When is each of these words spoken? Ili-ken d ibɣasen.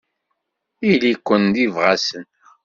Ili-ken 0.89 1.43
d 1.53 1.55
ibɣasen. 1.65 2.25